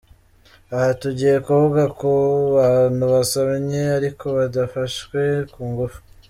[0.75, 2.11] Aha tugiye kuvuga ku
[2.55, 5.19] bantu basamye ariko badafashwe
[5.53, 5.99] ku ngufu.